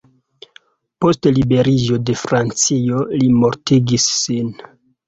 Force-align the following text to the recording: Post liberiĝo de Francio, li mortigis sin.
Post 1.05 1.27
liberiĝo 1.35 2.01
de 2.09 2.17
Francio, 2.25 3.07
li 3.21 3.33
mortigis 3.45 4.13
sin. 4.27 4.55